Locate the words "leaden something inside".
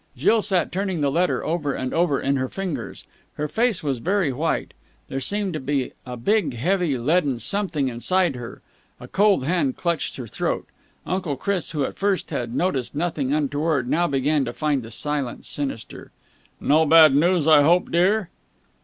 6.97-8.33